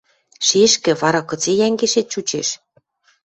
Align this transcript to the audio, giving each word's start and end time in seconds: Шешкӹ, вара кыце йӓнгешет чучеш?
Шешкӹ, 0.47 0.91
вара 1.01 1.21
кыце 1.29 1.51
йӓнгешет 1.59 2.07
чучеш? 2.13 2.49